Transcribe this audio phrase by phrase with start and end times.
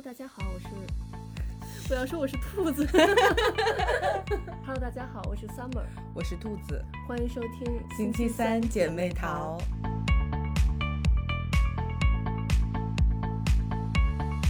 [0.00, 0.66] Hello，大家好，我是
[1.92, 2.86] 我要说我是兔子。
[4.64, 5.82] Hello，大家好，我是 Summer，
[6.14, 9.58] 我是兔子，欢迎收听星期三姐妹淘。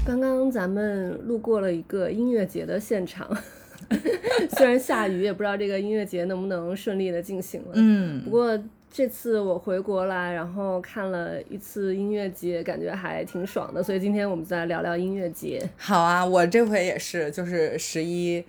[0.06, 3.29] 刚刚咱们路过了一个音乐节的现场，
[4.57, 7.73] 虽然下雨，也不知道这个音乐节能不能顺利的进行了。
[7.75, 8.57] 嗯，不过
[8.93, 13.80] 这次我回国来，然后看了一次音乐节，感觉还挺爽的。
[13.80, 15.62] 所以今天我们再聊聊音乐节。
[15.77, 18.44] 好啊，我这回也是，就是十一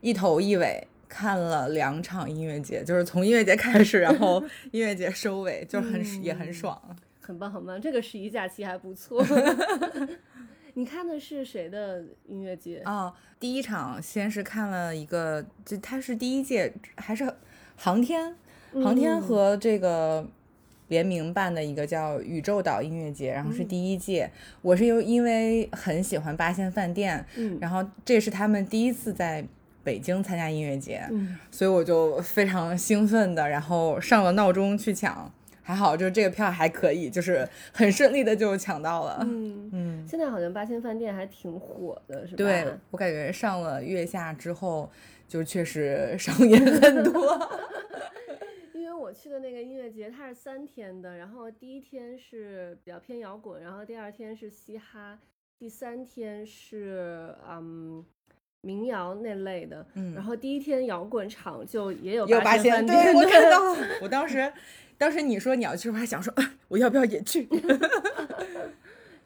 [0.00, 6.76] 一头一尾看了两场音乐节，就是从音乐节开始，然后 音乐节收尾，就很、嗯也很爽。
[7.20, 9.24] 很棒很棒，这个十一假期还不错。
[10.74, 12.82] 你看的是谁的音乐节？
[12.84, 17.32] 哦，第一场先是看了一个，就他是第一届还是
[17.76, 18.34] 航天，
[18.82, 20.26] 航天嗯和这个
[20.88, 24.30] 联名办的一个叫宇宙岛音乐节，然后是嗯第一届。
[24.62, 29.44] 我是由因为很喜欢八仙饭店，嗯然后这是他们第一次在
[29.82, 35.30] 北京参加音乐节，嗯所以我就非常兴奋的，然后上了闹钟去抢。
[35.66, 39.16] 还好，就是这个票还可以，就是很顺利的就抢到了。
[39.22, 42.36] 嗯，嗯，现在好像八仙饭店还挺火的，是吧？
[42.36, 44.90] 对我感觉上了月下之后，
[45.26, 47.50] 就确实 商业很多。
[48.84, 55.18] 因为我去的那个音乐节，它是三天的，然后第一天是比较偏摇滚，然后第二天是嘻哈，
[55.58, 58.04] 第三天是嗯
[58.60, 59.86] 民谣那类的。
[59.94, 63.74] 嗯然后第一天摇滚场就也有有八仙，八饭店，对我看到。
[64.02, 64.52] 我当时，
[64.98, 67.48] 当时你说你要去，我还想说，啊我要不要也去？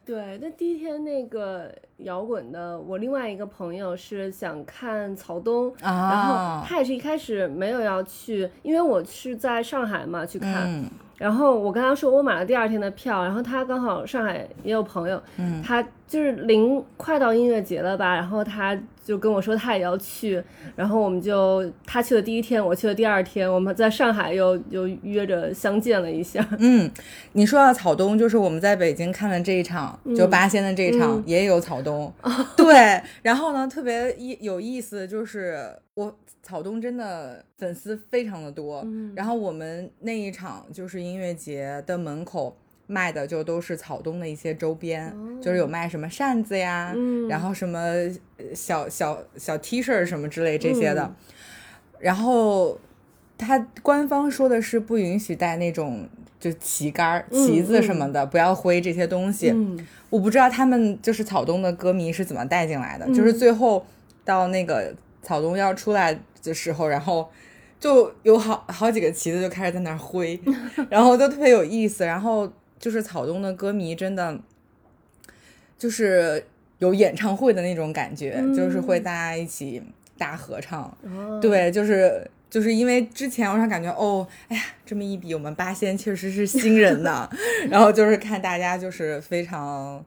[0.09, 10.91] 对，那第一天那个摇滚的，我另外一个朋友是想看曹东，然后啊，他也是一开始没有要去，因为我是在上海嘛去看，嗯。
[11.19, 20.43] 然后我跟他说我买了第二天的票，然后他刚好上海也有朋友，嗯他就是临快到音乐节了吧，然后他就跟我说他也要去，
[20.75, 26.91] 然后我们就他去的第一天，我去的第二天，我们在上海又又约着相见了一下， 嗯，
[27.33, 32.11] 你说到草东，就是我们在北京看的这一场，就嗯八仙的这一场、嗯也有草东。
[32.57, 38.81] 对，然后呢，特别意有意思，就是我草东真的粉丝非常的多。
[38.87, 42.57] 嗯然后我们那一场就是音乐节的门口
[42.89, 46.93] 卖的就都是草东的一些周边，就是有卖什么扇子呀，
[47.29, 51.03] 然后什么呃小小小 T 恤什么之类这些的。
[51.03, 51.15] 嗯
[52.01, 52.79] 然后
[53.37, 59.51] 他官方说的是不允许带那种就旗杆旗子什么的，不要挥这些东西。
[59.51, 59.77] 嗯
[60.09, 63.85] 我不知道他们就是草东的歌迷是怎么带进来的，嗯就是最后
[64.25, 67.29] 到那个草东要出来的时候，然后
[67.81, 70.41] 就有好好几个旗子就开始在那儿挥，
[70.89, 72.07] 然后都特别有意思。
[72.07, 74.39] 然后就是草东的歌迷真的
[75.77, 76.45] 就是
[76.79, 79.83] 有演唱会的那种感觉，就是会嗯大家一起
[80.17, 80.83] 大合唱。
[81.03, 87.29] 哦，对，就是就是因为之前我上感觉哦，哎呀，这么一比，我们八仙确实是新人呢。
[87.71, 90.05] 然后就是看大家就是非常，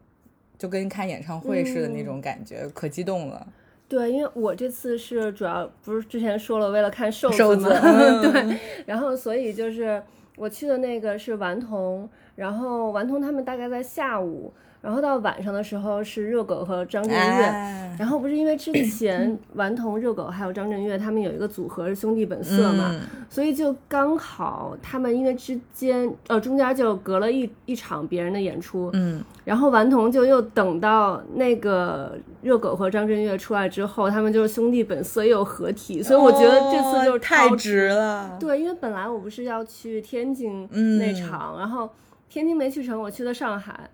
[0.57, 3.45] 就跟看演唱会似的那种感觉，可激动了。
[3.87, 10.01] 对，因为我这次是主要不是之前说了，为了看瘦瘦子嘛， 子嗯对，然后所以就是
[10.41, 17.17] 我去的那个是顽童，然后顽童他们大概在下午，然后到晚上的时候是热狗和张震岳。
[17.17, 38.37] 哎然后不是因为之前 顽童、热狗还有张震岳他们有一个组合是兄弟本色嘛，嗯所以就刚好他们因为之间呃中间就隔了一一场别人的演出，嗯，然后顽童就又等到那个热狗和张震岳出来之后，他们就是兄弟本色又有合体，所以我觉得这次就哦太值了。
[38.39, 41.87] 对，因为本来我不是要去天津嗯那场，然后
[42.29, 43.89] 天津没去成，我去的上海。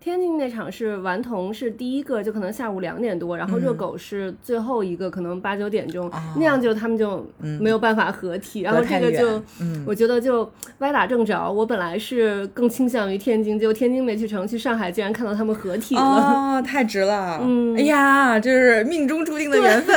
[0.00, 7.24] 天津那场是顽童是第一个，就可能下午两点多，然后热嗯狗是最后一个，可能八九点钟，啊那样就他们就
[7.60, 11.52] 没有办法合体，然后这个就嗯我觉得就歪打正着。
[11.52, 16.00] 我本来是更倾向于天津，结果天津没去成，去上海竟然看到他们合体了。
[16.00, 17.38] 哦，太值了。
[17.42, 19.94] 嗯哎呀，这是命中注定的缘分。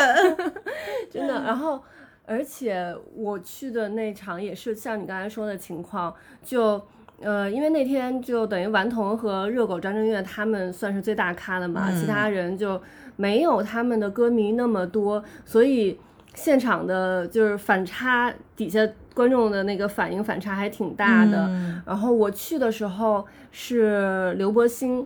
[1.10, 1.44] 真的。
[1.44, 1.82] 然后，
[2.26, 6.14] 而且我去的那场也是像你刚才说的情况，
[6.44, 6.82] 就
[7.22, 12.82] 呃，因为那天就等于顽童和热狗张震岳他们算是最大咖的嘛，其他人就
[13.16, 15.98] 没有他们的歌迷那么多，所以
[16.34, 21.48] 现场的就是反差，底下观众的那个反应反差还挺大的。
[21.48, 25.06] 嗯然后我去的时候是刘柏辛，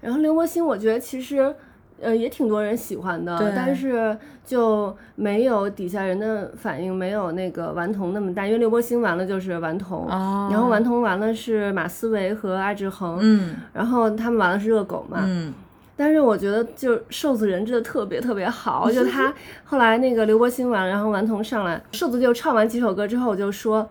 [0.00, 1.54] 然后刘柏辛我觉得其实
[2.00, 15.52] 呃也挺多人喜欢的对，但是就没有底下人的反应没有那个顽童那么大，因为刘伯辛完了就是顽童，哦然后顽童完了是马思唯和艾志恒，嗯然后他们完了是热狗嘛，嗯。
[15.98, 19.32] 但是我觉得就瘦子人真的特别特别好，就他
[19.64, 23.88] 后来那个刘伯辛完，然后顽童上来，瘦子就唱完几首歌之后就说，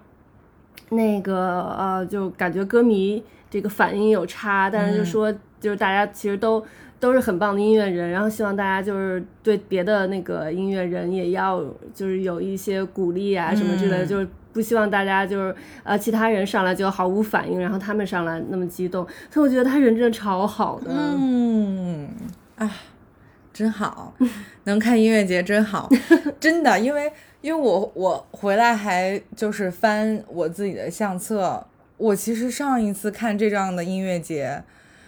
[0.90, 6.64] 那个呃就感觉歌迷这个反应有差，但是就说就是大家其实都
[7.06, 11.64] 都是很棒的音乐人，然后希望大家就是对别的那个音乐人也要
[11.94, 20.90] 就是有一些鼓励啊什么之类的，就是不希望大家就是呃其他人上来就毫无反应，然后他们上来那么激动，所以我觉得他人真的超好的。
[20.90, 22.10] 嗯，
[22.56, 22.68] 哎，
[23.54, 24.16] 真好，
[24.64, 25.88] 能看音乐节真好，
[26.42, 27.12] 真的，因为
[27.42, 31.68] 因为我我回来还就是翻我自己的相册，
[31.98, 34.64] 我其实上一次看这样的音乐节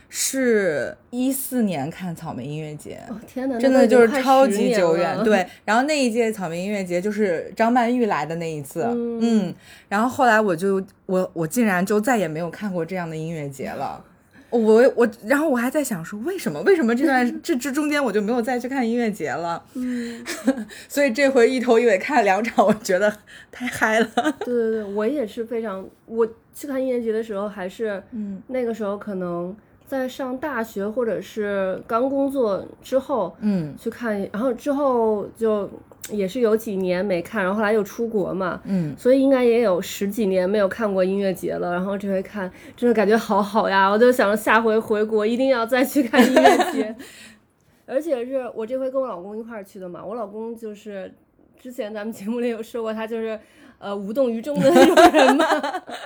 [0.09, 5.21] 是一四年看草莓音乐节，哦天哪，真的就是超级久远。
[5.23, 9.53] 对，然后那一届草莓音乐节就是张曼玉来的那一次，嗯，
[9.89, 14.03] 然后后来我就我我竟然就再也没有看过这样的音乐节了。
[14.49, 14.59] 我
[14.95, 19.61] 我，然后我还在想说，为什么为什么这段 这这中间我就没有再去看音乐节了？
[19.73, 20.25] 嗯，
[20.87, 23.13] 所以这回一头一尾看了两场，我觉得
[23.51, 24.07] 太嗨了。
[24.39, 26.25] 对对对，我也是非常，我
[26.55, 29.53] 去看音乐节的时候还是，嗯那个时候可能
[29.87, 35.69] 在上大学或者是刚工作之后嗯去看，然后之后就
[36.11, 41.71] 也是有几年没看，然后后来又出国嘛，嗯，所以应该也有十几年没有看过音乐节了。
[41.71, 43.89] 然后这回看，真的感觉好好呀！
[43.89, 46.93] 我就想着下回回国一定要再去看音乐节，
[47.87, 50.03] 而且是我这回跟我老公一块儿去的嘛。
[50.03, 51.13] 我老公就是
[51.57, 53.39] 之前咱们节目里有说过，他就是
[53.79, 55.45] 呃无动于衷的那种人嘛，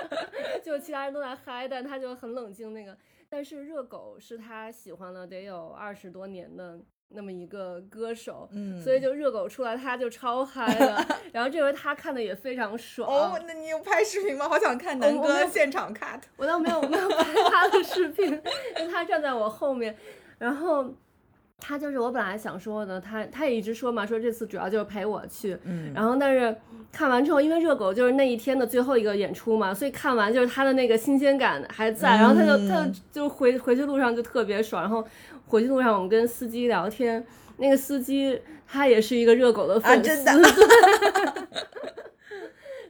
[0.64, 2.96] 就其他人都在嗨，但他就很冷静那个。
[3.32, 11.02] 但是热狗是他喜欢了得有二十多年的那么一个歌手，嗯所以就热狗出来他就超嗨了。
[11.32, 13.08] 然后这回他看的也非常爽。
[13.08, 14.46] 哦，那你有拍视频吗？
[14.46, 16.20] 好想看南哥现场 cut。
[16.36, 18.26] 我倒没有没有拍他的视频，
[18.78, 19.96] 因为他站在我后面，
[20.36, 20.94] 然后
[21.64, 25.92] 他就是我本来想说的，他他也一直说嘛，说这次主要就是陪我去，嗯。
[25.94, 26.54] 然后但是
[26.90, 35.06] 看完之后，因为热狗就是那一天的最后一个演出嘛，所以看完就是他的那个新鲜感还在，然后他就他就就回回去路上就特别爽，然后
[35.46, 37.24] 回去路上我们跟司机聊天，
[37.58, 40.32] 那个司机他也是一个热狗的啊，粉丝，真的。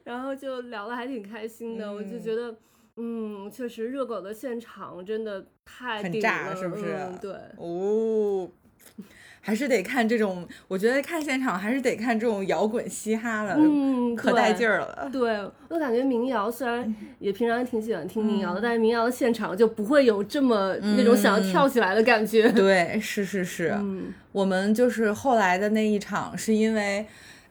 [0.04, 2.54] 然后就聊的还挺开心的，我就觉得，
[2.96, 8.50] 嗯，确实热狗的现场真的太炸了，是不是嗯对，哦，
[9.44, 15.08] 还是得看这种，我觉得看现场还是得看这种摇滚嘻哈的，嗯，可带劲儿了。
[15.12, 15.36] 对，
[15.68, 22.48] 我感觉民谣虽然也平常也挺喜欢听民谣的，嗯但是民谣的现场就不会有这么那种想要跳起来的感觉。
[22.54, 27.04] 对，是是是，嗯我们就是后来的那一场，是因为，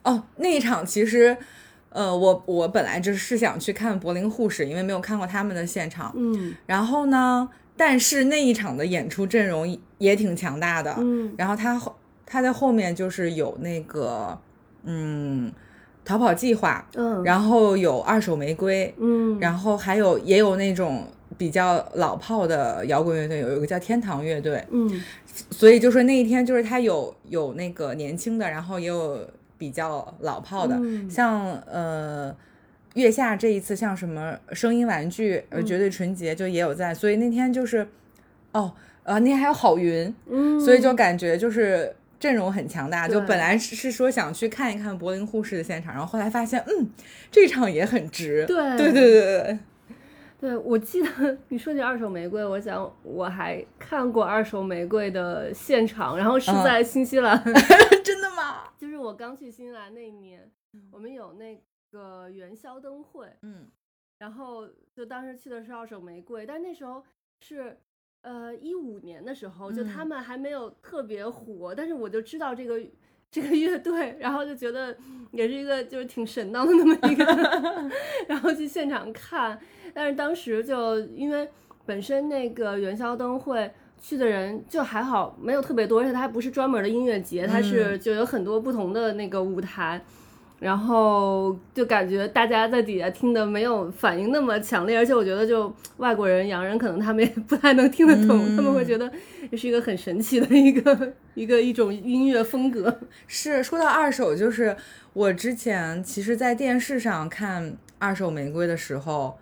[0.03, 1.35] 哦，那一场其实，
[1.89, 6.13] 呃，我我本来就是想去看柏林护士，因为没有看过他们的现场。
[6.15, 7.49] 嗯然后呢，
[7.83, 10.93] 但是那一场的演出阵容也挺强大的。
[10.99, 11.33] 嗯。
[11.35, 11.95] 然后他后
[12.27, 14.37] 他在后面就是有那个，
[14.83, 15.51] 嗯，
[16.05, 21.07] 逃跑计划，嗯，然后有二手玫瑰，嗯，然后还有也有那种
[21.39, 25.01] 比较老炮的摇滚乐队，有一个叫天堂乐队，嗯。
[25.49, 29.19] 所以就是那一天就是他有有那个年轻的，然后也有
[29.57, 31.09] 比较老炮的，嗯。
[31.09, 32.35] 像呃。
[32.95, 37.87] 月下这一次像什么声音玩具、呃绝对纯洁就也有在，所以那天就是，
[38.51, 38.73] 哦，
[39.03, 43.07] 呃，那天还有郝云，嗯，所以就感觉就是阵容很强大。
[43.07, 46.89] 就对本来是是说想去看一看柏林护士的现场，然后后来发现，嗯，
[47.31, 48.45] 这场也很值。
[48.45, 49.59] 对对对对对，
[50.41, 57.41] 对，我记得你说起二手玫瑰，我想我还看过二手玫瑰的现场，然后是嗯在新西兰，
[58.03, 58.63] 真的吗？
[58.77, 60.41] 就是我刚去新西兰那一年，
[60.91, 61.57] 我们有那
[61.91, 63.67] 个元宵灯会，嗯。
[64.19, 67.03] 然后就当时去的是二手玫瑰，但那时候
[67.41, 67.77] 是
[68.21, 70.07] 呃一五年的时候，就他嗯。
[70.07, 72.79] 们还没有特别火，但是我就知道这个
[73.31, 74.95] 这个乐队，然后就觉得
[75.31, 77.25] 也是一个就是挺神当的那么一个，
[78.27, 79.59] 然后去现场看，
[79.93, 81.49] 但是当时就因为
[81.85, 83.71] 本身那个元宵灯会。
[84.03, 90.03] 去的人就还好，没有特别多，而且它还不是专门的音乐节，它是就有很多不同的那个舞台，
[90.61, 99.11] 然后就感觉大家在底下听的没有反应那么强烈，而且我觉得就外国人、洋人可能他们也不太能听得懂，他们会觉得
[99.49, 102.95] 这是一个很神奇的一个 一个一种音乐风格。
[103.25, 104.77] 是说到二手，就是
[105.13, 109.35] 我之前其实，在电视上看二手玫瑰的时候，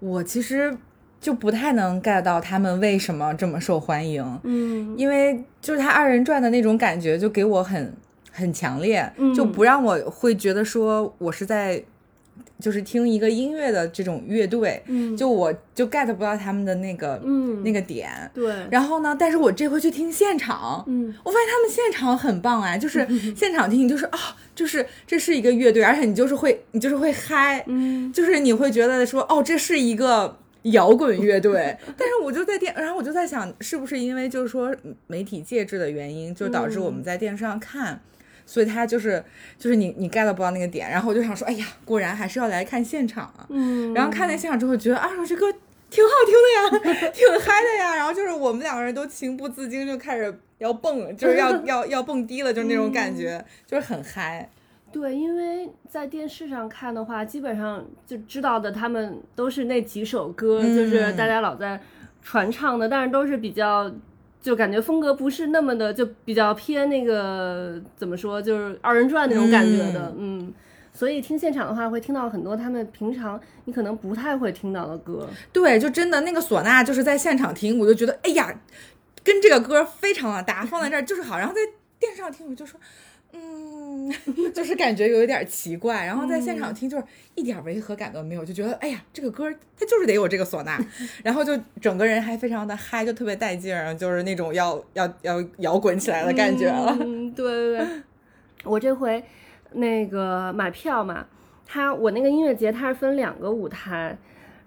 [0.00, 0.76] 我其实
[1.18, 4.94] 就不太能 get 到他们为什么这么受欢迎，嗯。
[4.98, 7.94] 因为就是他二人转的那种感觉，就给我很
[8.38, 11.82] 很强烈，嗯就不让我会觉得说我是在
[12.60, 18.08] 就是听一个音乐的这种乐队，嗯，就我就 get 不到他们的那个嗯那个点。
[18.34, 24.18] 对，然后呢，但是我这回去听现场，嗯我发现他们现场很棒哎，就是现场听，就是啊、
[24.56, 31.76] 就是这是一个乐队，而且你就是会，你就是会嗨，嗯就是你会觉得说，哦，这是一个摇滚乐队。
[31.96, 34.74] 但是我就在电，然后我就在想，是不是因为就是说
[35.06, 38.00] 媒体介质的原因，就导致我们在电视上看。
[38.48, 39.22] 所以他就是
[39.58, 43.44] 就是你你 get 不到那个点，然后我就想说，哎呀，果然还是要来看现场啊。
[43.50, 45.52] 嗯，然后看那现场之后，觉得啊，这歌
[45.90, 47.94] 挺好听的呀，挺嗨的呀。
[47.94, 54.48] 然后就是我们两个人都情不自禁就开始要蹦，就是要要要蹦迪了，就是那种感觉，就是很嗨。
[54.90, 61.78] 对，因为在电视上看的话，基本上就知道的，他们都是那几首歌，就是嗯大家老在
[62.22, 63.92] 传唱的，但是都是比较，
[64.40, 70.52] 就感觉风格不是那么的，就比较偏那个怎么说，就是二人转那种感觉的，嗯。
[70.90, 75.28] 所以听现场的话，会听到很多他们平常你可能不太会听到的歌。
[75.52, 78.52] 对，就真的那个唢呐，就是在现场听，我就觉得，哎呀，
[79.22, 81.38] 跟这个歌非常的搭，放在这儿就是好。
[81.38, 81.60] 然后在
[82.00, 82.80] 电视上听，我就说，
[83.32, 83.77] 嗯，
[84.54, 86.04] 就是感觉有一点奇怪。
[86.04, 87.04] 然后在现场听，就是
[87.34, 90.78] 一点违和感都没有，就觉得，哎呀，这个歌它就是得有这个唢呐，
[91.22, 96.96] 然后就整个人还非常的嗨，就特别带劲儿，就是那种要要要摇滚起来的感觉了。
[97.00, 97.86] 嗯，对对对，
[98.64, 99.22] 我这回
[99.72, 101.26] 那个买票嘛，
[101.66, 104.16] 它我那个音乐节它是分两个舞台，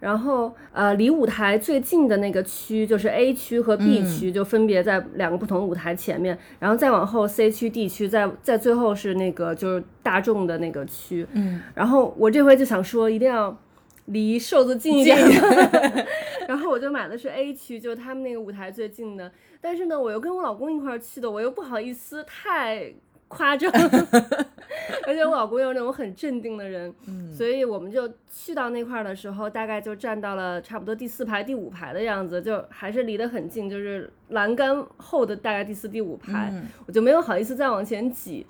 [0.01, 13.57] 然后呃离舞台最近的那个区就是 A 区和 B 区，就分别在两个不同舞台前面，然后再往后 C 区、D 区，在在最后是那个就是大众的那个区，嗯，然后我这回就想说一定要。
[14.05, 15.15] 离瘦子近一点，
[16.47, 19.31] 然后我就买的是 A 区，就他们那个舞台最近的。
[19.61, 22.91] 但是呢，我又跟我老公一块儿去的，我又不好意思太
[23.31, 23.71] 夸张，
[25.07, 38.45] 而且我老公又是那种很镇定的人，嗯所以我们就去到那块儿的时候，大概就站到了差不多第四排、第五排的样子，就还是离得很近，就是栏杆后的大概第四、第五排，嗯我就没有好意思再往前挤。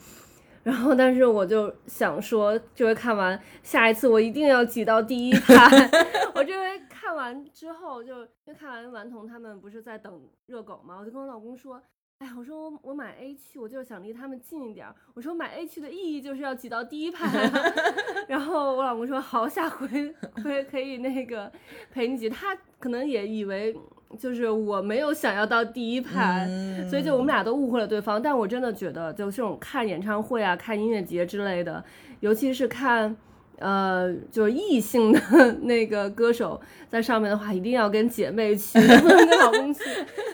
[0.64, 5.56] 然后，但是我就想说，这回看完，下一次我一定要挤到第一排。
[6.36, 11.82] 我这回看完之后就，因为看完顽童他们不是在等热狗嘛，我就跟我老公说，
[12.22, 14.94] 哎，我说我我买 A 区，我就是想离他们近一点儿。
[15.16, 17.52] 我说买 A 区的意义就是要挤到第一排、啊。
[18.30, 20.14] 然后我老公说好，下回
[20.44, 21.52] 回可以那个
[21.92, 22.30] 陪你挤。
[22.30, 23.76] 他可能也以为
[24.20, 28.22] 就是我没有想要到第一排，嗯所以就我们俩都误会了对方。
[28.22, 31.84] 但我真的觉得，就这种看演唱会啊、看音乐节之类的，
[32.20, 33.18] 尤其是看。
[33.62, 35.20] 呃，就是异性的
[35.62, 39.84] 那个歌手在上面的话，一定要跟姐妹去， 不能跟老公去。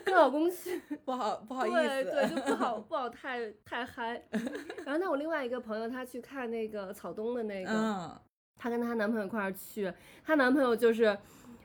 [0.04, 4.22] 跟老公去， 不好不好意思，对，就不好 不好太太嗨。
[4.86, 8.12] 然后那我另外一个朋友，她去看那个草东的那个，嗯，
[8.58, 9.92] 她跟她男朋友一块儿去，
[10.26, 11.18] 她男朋友就是。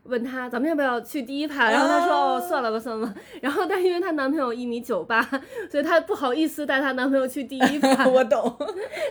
[0.05, 5.23] 问她咱们要不要去第一排，然后她说哦算了吧算了吧，然后但因为她男朋友一米九八，
[5.71, 8.05] 所以她不好意思带她男朋友去第一排。
[8.09, 8.57] 我懂。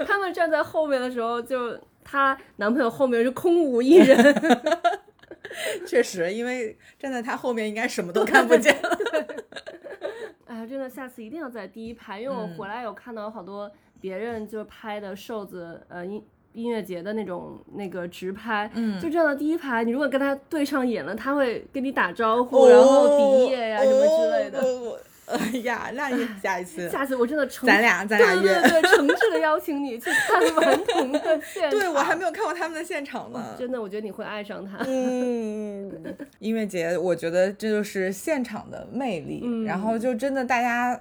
[0.05, 4.17] 他们站在后面的时候，就她男朋友后面是空无一人。
[5.85, 8.97] 确实，因为站在她后面应该什么都看不见了。
[10.47, 24.59] 哎呀，真的，下次一定要在第一排，因为我回来有看到好多别人就拍的瘦子呃音音乐节的那种那个直拍，嗯就站到第一排，你如果跟他对上眼了，他会跟你打招呼，然后比耶呀、什么之类的。
[24.59, 24.97] 哦
[25.27, 28.61] 哎 呀，那你下一次，下次我真的诚咱俩咱俩对约。
[28.61, 31.71] 对对，诚挚的邀请你去看顽童的 现场。
[31.71, 33.55] 对我还没有看过他们的现场呢。
[33.57, 34.77] 真的，我觉得你会爱上他。
[34.87, 35.89] 嗯，
[36.39, 40.99] 音乐节，我觉得这就是现场的魅力，嗯然后就真的大家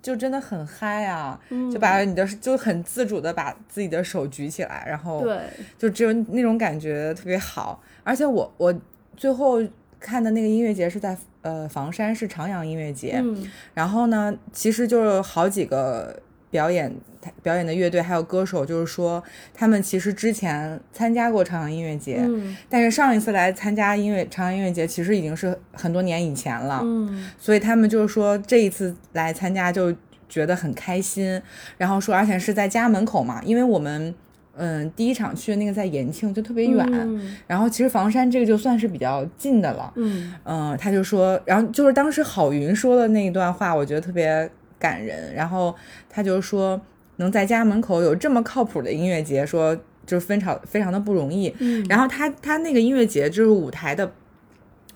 [0.00, 5.38] 就真的很嗨啊，嗯就把你的就很自主的把自己的手举起来，然后对，
[5.78, 7.80] 就只有那种感觉特别好。
[8.02, 8.74] 而且我我
[9.16, 9.62] 最后
[10.00, 13.50] 看的那个音乐节是在呃房山是长阳音乐节，嗯。
[13.74, 16.20] 然后呢，其实就是好几个
[16.50, 16.94] 表演
[17.42, 19.22] 表演的乐队还有歌手，就是说
[19.54, 22.56] 他们其实之前参加过长阳音乐节，嗯。
[22.68, 27.28] 但是上一次来参加音乐长阳音乐节，其实已经是很多年以前了，嗯。
[27.38, 29.94] 所以他们就是说这一次来参加就
[30.28, 31.40] 觉得很开心，
[31.76, 34.14] 然后说而且是在家门口嘛，因为我们
[34.56, 45.34] 嗯第一场去的那个在延庆就特别远，嗯然后其实房山这个就算是比较近的了，嗯嗯，他就说，然后就是当时郝云说的那一段话，我觉得特别感人。
[45.34, 45.74] 然后
[46.10, 46.80] 他就说，
[47.16, 51.54] 能在家门口有这么靠谱的音乐节，说就是非常非常的不容易。
[51.58, 54.12] 嗯，然后他他那个音乐节就是舞台的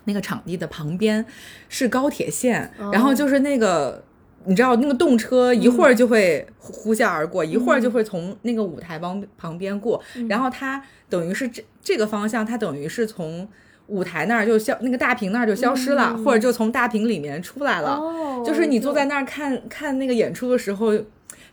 [0.05, 1.25] 那个场地的旁边
[1.67, 4.03] 是高铁线，然后就是那个
[4.47, 13.47] 你知道那个动车一会儿就会呼呼啸而过，一会儿就会从那个舞台旁旁边过，然后它等于是这这个方向，它等于是从
[13.87, 17.95] 舞台那儿就消那个大屏那儿就消失了，或者就从大屏里面出来了。
[17.95, 20.93] 哦，就是你坐在那儿看看那个演出的时候，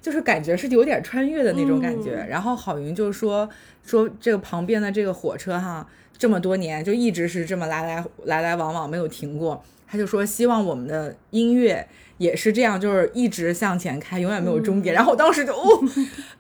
[0.05, 2.27] 就是感觉是有点穿越的那种感觉。
[2.29, 3.49] 然后郝云就说
[3.83, 5.87] 说这个旁边的这个火车哈，
[6.19, 9.65] 这么多年就一直是这么来来来来往往没有停过。
[9.87, 11.87] 他就说希望我们的音乐
[12.19, 14.95] 也是这样，就是一直向前开，永远没有终点。
[14.95, 15.81] 然后我当时就哦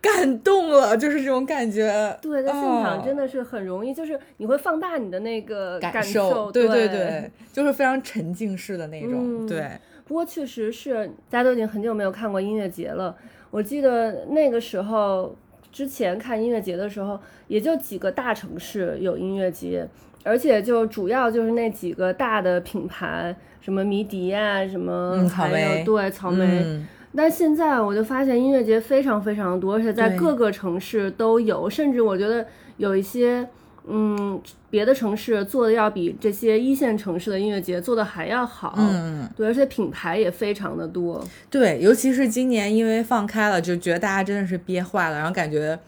[0.02, 1.90] 感动了，就是这种感觉。
[2.20, 9.70] 对，在现场哦真的是很容易，就是你会放大你的那个感受，对对对，就是非常沉浸式的那种，嗯对。
[10.06, 13.16] 不过确实是，大家都已经很久没有看过音乐节了。
[13.54, 15.32] 我记得那个时候，
[15.70, 19.86] 之前看音乐节的时候，也就几个大城市有音乐节，
[20.24, 26.44] 而且就主要就是那几个大的品牌，什么迷笛啊，什么还莓有对草莓。
[26.64, 32.44] 嗯但现在我就发现音乐节非常非常多，而且在各个城市都有，甚至我觉得
[32.76, 33.48] 有一些。
[33.86, 41.22] 嗯，别的城市做的要比这些一线城市的音乐节做的还要好，嗯，对，而且品牌也非常的多。
[41.50, 45.78] 对，尤其是今年因为放开了，就觉得大家真的是憋坏了，然后感觉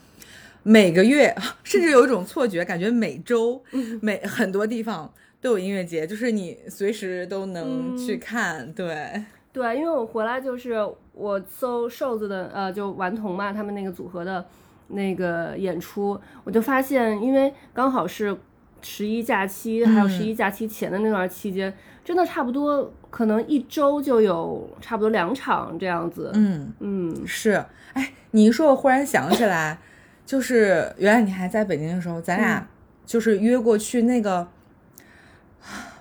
[0.63, 1.35] 每个月，
[1.65, 3.63] 甚至有一种错觉，感觉每周、
[4.03, 5.11] 每很多地方
[5.41, 8.71] 都有音乐节，就是你随时都能去看。
[8.75, 10.75] 对，对，因为我回来就是
[11.15, 14.45] 我搜瘦子的，呃，就顽童嘛，他们那个组合的
[14.89, 18.37] 那个演出，我就发现，因为刚好是
[18.83, 21.73] 十一假期，还有十一假期前的那段期间，
[22.05, 26.31] 真的差不多可能一周就有差不多两场这样子。
[26.35, 27.65] 嗯，嗯，是。
[27.95, 29.79] 哎，你一说，我忽然想起来，
[30.25, 32.67] 就是原来你还在北京的时候，咱俩
[33.05, 34.47] 就是约过去那个。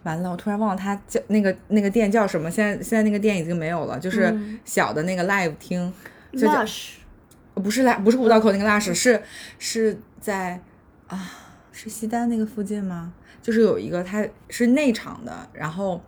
[0.03, 2.51] 完了，我突然忘了他叫那个那个店叫什么。
[2.51, 5.91] 现在现在那个店已经没有了，就是嗯小的那个 live 厅，
[6.33, 6.97] 就叫 Lush，
[7.55, 9.21] 不是拉不是五道口那个 Lush，是
[9.57, 10.62] 是在
[11.07, 11.31] 啊
[11.71, 13.13] 是西单那个附近吗？
[13.41, 16.03] 就是有一个它是内场的，然后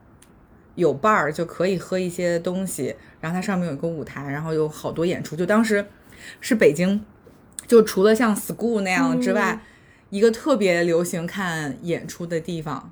[0.75, 5.36] 有 bar 就可以喝一些东西，然后它上面有一个舞台，然后有好多演出。
[5.36, 5.86] 就当时
[6.42, 7.04] 是北京，
[7.68, 9.62] 就除了像 school 那样之外，
[10.10, 12.92] 一个特别流行看演出的地方啊，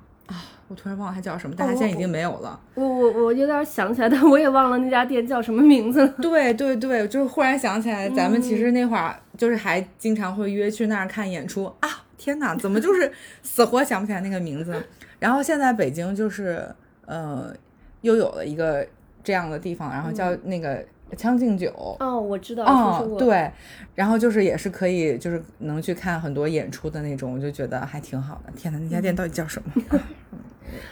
[0.68, 2.58] 我突然忘了它叫什么，但它现在已经没有了。
[2.74, 6.14] 我我我有点想起来，但我也忘了那家店叫什么名字了。
[6.20, 11.88] 对对对，就是忽然想起来，咱们其实那会儿就是还经常会约去那儿看演出啊！
[12.18, 14.74] 天哪，怎么就是死活想不起来那个名字？
[15.18, 16.66] 然后现在北京就是
[17.06, 17.54] 呃，
[18.00, 18.86] 又有了一个
[19.22, 20.84] 这样的地方，然后叫那个
[21.16, 21.70] 将进酒。
[22.00, 23.50] 哦，我知道，哦，对，
[23.94, 28.52] 然后就是也是可以，就是能去看很多演出的那种，我就觉得还挺好的。
[28.56, 29.72] 天哪，那家店到底叫什么？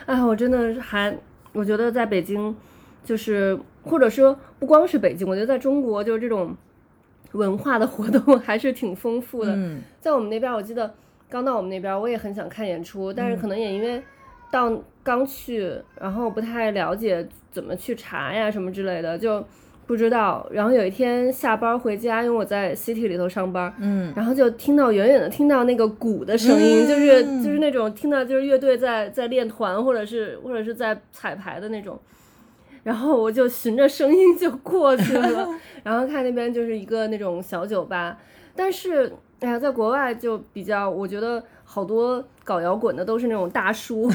[0.07, 1.17] 哎，我真的还，
[1.53, 2.55] 我觉得在北京，
[3.05, 6.57] 就是或者说不光是北京，我觉得在中国就是这种
[7.33, 9.55] 文化的活动还是挺丰富的。
[9.57, 10.95] 嗯在我们那边，我记得
[11.29, 14.03] 刚到我们那边，我也很想看演出，但嗯是可能也因为
[14.51, 14.71] 到
[15.03, 19.45] 刚去，然后不太了解怎么去查呀什么之类的，就
[19.87, 20.47] 不知道。
[20.51, 31.99] 然后有一天下班回家，因为我在 City 里头上班，嗯，然后就听到远远的听到那个鼓的声音，就是嗯就是那种听到就是乐队在在练团或者是或者是在彩排的那种，
[32.83, 35.49] 然后我就循着声音就过去了，
[35.83, 38.19] 然后看那边就是一个那种小酒吧，
[38.57, 44.11] 但是哎呀，在国外就比较，我觉得好多搞摇滚的都是那种大叔，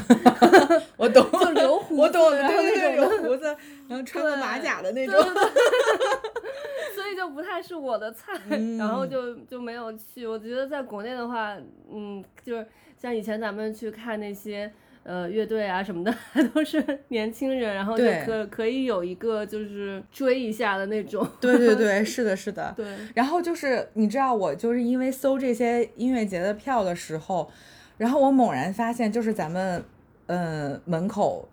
[0.96, 3.28] 我懂，就留胡子，我懂，然后对对对，有那种的。
[3.28, 3.56] 胡子，
[3.90, 5.14] 然后穿个马甲的那种。
[6.94, 8.32] 所以就不太是我的菜，
[8.78, 10.26] 然后就就没有去。
[10.26, 11.56] 我觉得在国内的话，
[11.90, 12.66] 嗯，就是
[12.98, 14.70] 像以前咱们去看那些
[15.02, 21.26] 呃乐队啊什么的，还 都是年轻人，然后就可可以有一个就是追一下的那种。
[21.40, 22.72] 对对 对，是的，是的。
[22.76, 27.50] 对，然后就是你知道，我就是因为搜这些音乐节的票的时候，
[27.96, 29.82] 然后我猛然发现，就是咱们
[30.26, 31.48] 呃门口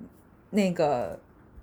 [0.50, 1.19] 那个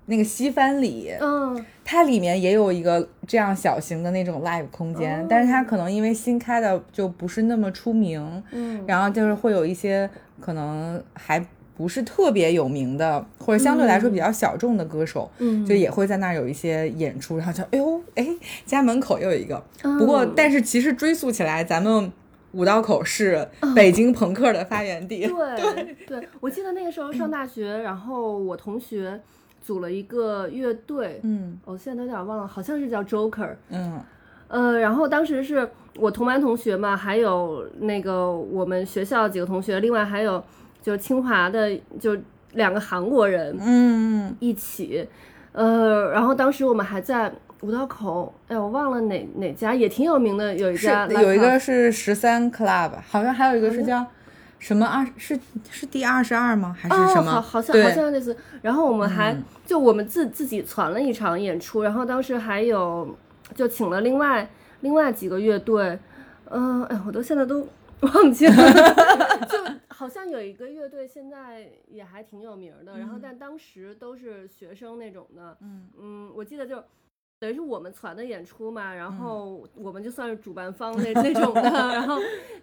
[0.07, 11.43] 那个西番里，嗯，它里面也有一个这样小型的那种 live 空间，哦但是它可能因为新开的就不是那么出名，嗯，然后就是会有一些可能还
[11.75, 18.27] 不是特别有名的，或者相对来说比较小众的歌手，嗯就也会在那儿有一些演出，然后就哎呦哎，
[18.65, 19.61] 家门口又有一个。
[19.81, 22.11] 不过，嗯但是其实追溯起来，咱们
[22.53, 25.27] 五道口是北京朋克的发源地。
[25.27, 29.19] 对 对，我记得那个时候上大学，然后我同学
[29.65, 31.59] 组了一个乐队，嗯。
[31.65, 33.99] 我现在都有点忘了，好像是叫 Joker，嗯。
[34.47, 40.41] 呃，然后当时是我同班同学嘛，还有那个我们学校几个同学，另外还有
[40.83, 42.15] 就清华的就
[42.53, 45.07] 两个韩国人嗯一起，
[45.51, 54.05] 呃，然后当时我们还在五道口，哎，我忘了哪哪家，也挺有名的，有一家有一个是十三 club，好像还有一个是叫
[54.65, 56.75] 什么二是是第二十二吗？
[56.75, 57.31] 还是什哦，么？
[57.33, 58.35] 好，好像好像类似。
[58.63, 63.15] 然后我们还、嗯就我们自自己攒了一场演出，然后当时还有
[63.53, 64.49] 就请了另外
[64.81, 65.99] 另外几个乐队，
[66.49, 67.67] 嗯、哎，我都现在都
[68.01, 68.55] 忘记了，
[69.47, 69.57] 就
[69.89, 76.83] 好像有一个乐队现在也还挺有名的，然后但当时都是学生那种的，嗯我记得就。
[77.37, 79.11] 等于是我们攒的演出嘛，然嗯。
[79.17, 82.17] 后我们就算是主办方那 那种的，然后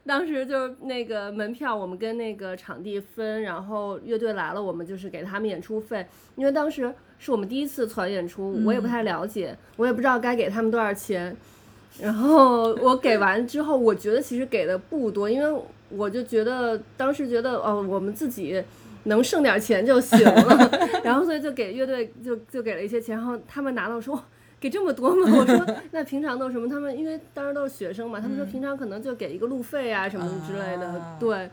[0.06, 6.06] 当时就是那个门票我们跟那个场地分，然后乐队来了，我们就是给他们演出费，
[6.36, 11.36] 因为当时是我们第一次攒演出，我也不太了解，我也不知道该给他们多少钱，
[12.00, 18.62] 然后我给完之后，我觉得其实给的不多，因为我就觉得当时觉得哦，我们自己
[19.04, 20.70] 能剩点钱就行了，
[21.04, 24.18] 然后所以就给乐队就就给了一些钱，然后他们拿到说。
[24.62, 25.26] 给这么多吗？
[25.36, 26.68] 我说那平常都什么？
[26.68, 30.86] 他们因为当时都是学生嘛，他们说平常可能就给一个路费啊什么之类的。
[30.86, 31.50] 啊对，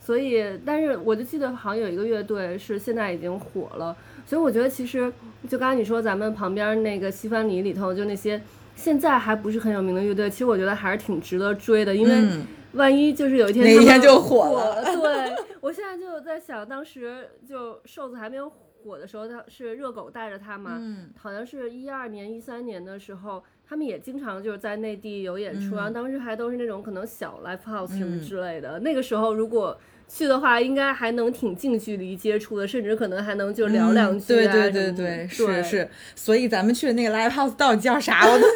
[0.00, 5.12] 所以但是我就记得好像有一个乐队是现在已经火了，所以我觉得其实
[5.48, 8.40] 就刚才你说咱们旁边那个西番里里头就那些
[8.76, 18.56] 现在还不是很有名的乐队，其实我觉得还是挺值得追的，因为嗯万一就是有一天哪一天就火火了对，我现在就在想，当时就瘦子还没有火
[18.96, 28.78] 的时候，他是热狗带着他嘛，嗯好像是一二年、一三年的时候，他们也经常就是在内地有演出，然嗯后当时还都是那种可能小 live house 什么之类的。
[28.78, 38.26] 那个时候如果去的话，应该还能挺近距离接触的，甚至可能还能就聊两句、啊嗯对对对对，对是是，所以咱们去的那个 live house 到底叫啥？
[38.26, 38.46] 我都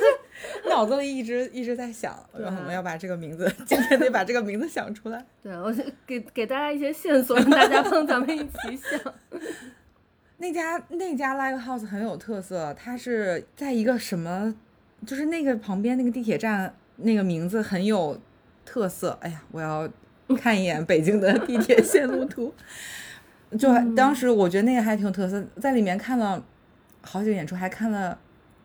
[0.69, 5.25] 脑子里一直一直在想，对然后我们要把这个名字，今天得把这个名字想出来。
[5.43, 9.15] 对，我就给给大家一些线索，让大家帮咱们一起想。
[10.43, 14.53] 那家那家 live house 很有特色，它是在一个什么，
[15.07, 18.19] 就是那个旁边那个地铁站，那个名字很有
[18.65, 19.17] 特色。
[19.21, 19.89] 哎呀，我要
[20.37, 22.53] 看一眼北京的地铁线路图。
[23.57, 26.45] 就当时我觉得那个还挺有特色，在里面看了
[27.03, 28.19] 好几个演出，还看了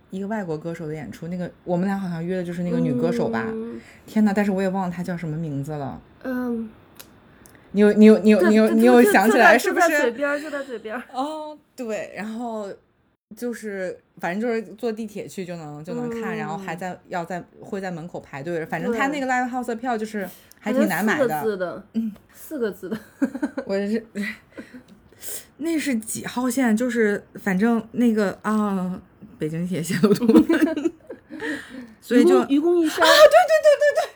[0.09, 1.27] 一个外国歌手的演出。
[1.27, 3.45] 那个我们俩好像约的就是那个女歌手吧？
[3.53, 6.01] 嗯天呐，但是我也忘了她叫什么名字了。
[6.23, 6.67] 嗯，
[7.77, 9.87] 你有你有你有你有你有想起来是不是？
[10.01, 10.99] 嘴边，就在嘴边。
[11.13, 12.67] 哦，对，然后
[13.35, 20.27] 就是反正就是坐地铁去就能就能看，然后还嗯在要在会在门口排队，反正他那个 live house 的票就是
[20.59, 21.27] 还挺难买的。
[21.27, 22.97] 四个字的，嗯，四个字的。
[23.67, 24.03] 我是
[25.57, 26.75] 那是几号线？
[26.75, 28.99] 就是反正那个啊，
[29.37, 30.25] 北京地铁线路图，
[32.01, 34.09] 所以就愚公移山啊，对对对对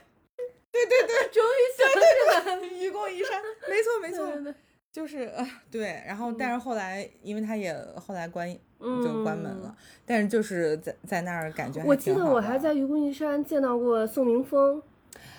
[0.71, 4.51] 对对对，终于想起来了，愚公移山，没错没错，对对。
[4.51, 4.55] 对
[4.91, 9.73] 就是啊对，然后但是后来因为他也后来关嗯就关门了，
[10.05, 14.83] 但是就是在在那儿感觉我记得我还在愚公移山见到过宋明峰，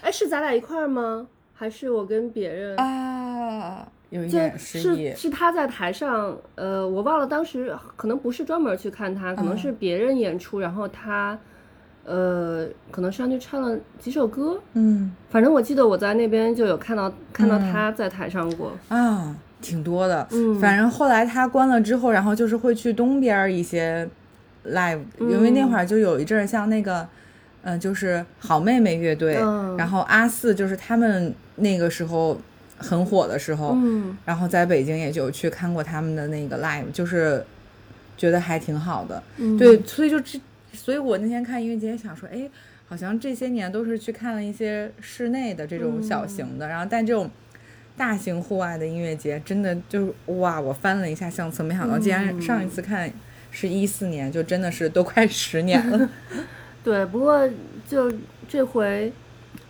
[0.01, 1.29] 哎，是咱俩一块儿吗？
[1.53, 2.75] 还是我跟别人？
[2.79, 9.59] 啊，有一就点失忆是，是他在台上，呃，我忘了当时可能不是专门去看他，可能嗯。
[9.59, 11.39] 是别人演出，然后他，
[12.05, 15.15] 呃，可能上去唱了几首歌，嗯。
[15.31, 17.73] 反正我记得我在那边就有看到看到嗯。
[17.73, 20.27] 他在台上过，啊，挺多的。
[20.33, 20.59] 嗯。
[20.59, 24.09] 反正后来他关了之后，然后就是会去东边一些
[24.67, 27.07] live，、因为那会儿就有一阵儿像那个，
[27.63, 29.77] 嗯、就是好妹妹乐队，嗯。
[29.77, 32.37] 然后阿四就是他们那个时候
[32.77, 34.17] 很火的时候，嗯。
[34.25, 37.45] 然后在北京也就去看过他们的那个 live，就是
[38.17, 39.23] 觉得还挺好的。
[39.37, 40.41] 嗯，对，所以就这，
[40.73, 42.49] 所以我那天看音乐节想说，哎，
[42.89, 47.31] 好像这些年都是去看了一些室内的这种小型的，然后但这种
[47.97, 53.11] 大型户外的音乐节，真的就是哇，我翻了一下相册，没想到竟然上一次看
[53.51, 56.09] 是一四年，就真的是都快十年了。
[56.83, 57.49] 对，不过
[57.87, 58.13] 就
[58.49, 59.13] 这回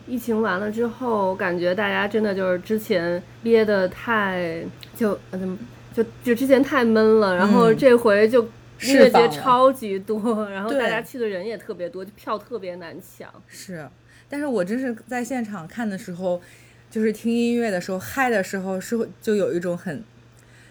[0.06, 4.62] 疫情完了之后，感觉大家真的就是之前憋得太
[4.96, 5.58] 就呃怎么
[5.92, 7.76] 就就之前太闷了，然后嗯。
[7.76, 8.48] 这回就
[8.82, 13.32] 音乐节超级多，然后大家去的人也特别多，就票特别难抢。
[13.48, 13.88] 是，
[14.28, 16.40] 但是我真是在现场看的时候，
[16.90, 20.02] 就是听音乐的时候，嗨的时候，是会就有一种很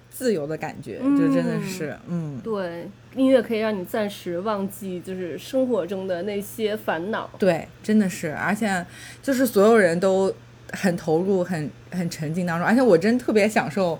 [0.09, 7.29] 自由的感觉，就真的嗯是，嗯，对，音乐可以让你暂时忘记就是生活中的那些烦恼。
[7.39, 8.85] 对，真的是，而且
[9.21, 10.33] 就是所有人都
[10.73, 13.97] 很投入、很很沉浸当中，而且我真特别享受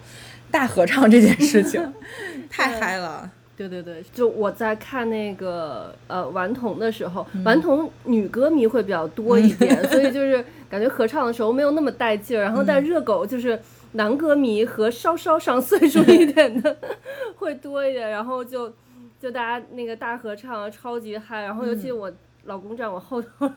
[0.51, 1.93] 大合唱这件事情，
[2.49, 3.31] 太嗨了。
[3.67, 7.43] 对对对，就我在看那个呃顽童的时候，嗯。
[7.43, 12.41] 顽童女歌迷会比较多一点， 所以就是感觉合唱的时候没有那么带劲儿。
[12.41, 12.65] 然后嗯。
[12.65, 13.59] 但热狗就是
[13.93, 16.77] 男歌迷和稍稍上岁数一点的
[17.37, 18.71] 会多一点，然后就
[19.19, 22.11] 就大家那个大合唱超级嗨，然后尤其我
[22.45, 23.47] 老公站我后头，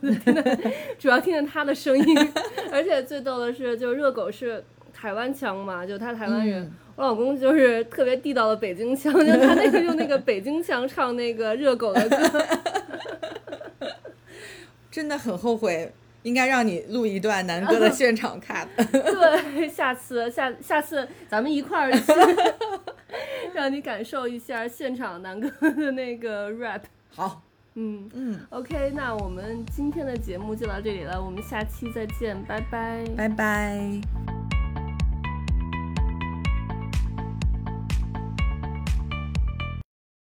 [0.98, 2.32] 主要听见他的声音，
[2.70, 4.62] 而且最逗的是，就热狗是
[5.04, 12.46] 台湾腔嘛，就他台湾人，我老公就是特别地道的北京腔， 就他那个用那个北京腔唱那个热狗的歌，
[14.90, 18.66] 真的很后悔，应该让你录一段南哥的现场看。
[18.76, 22.12] 对， 下次下下次咱们一块儿去，
[23.52, 26.80] 让你感受一下现场南哥的那个 rap。
[27.14, 27.42] 好，
[27.74, 33.04] 嗯嗯，，OK，那我们今天的节目就到这里了，我们下期再见，拜拜。
[33.14, 34.43] 拜拜。